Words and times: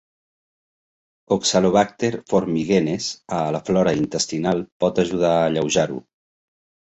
"Oxalobacter 1.35 2.11
formigenes"a 2.31 3.41
la 3.57 3.61
flora 3.67 3.93
intestinal 3.99 4.63
pot 4.85 5.03
ajudar 5.05 5.35
a 5.43 5.47
alleujar-ho. 5.51 6.01